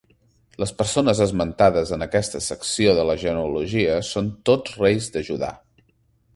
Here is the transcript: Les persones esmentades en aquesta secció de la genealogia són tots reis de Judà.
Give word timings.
Les 0.61 0.71
persones 0.79 1.21
esmentades 1.25 1.91
en 1.97 2.05
aquesta 2.07 2.41
secció 2.47 2.97
de 3.01 3.05
la 3.11 3.19
genealogia 3.27 4.01
són 4.11 4.33
tots 4.51 4.77
reis 4.85 5.15
de 5.19 5.27
Judà. 5.33 5.55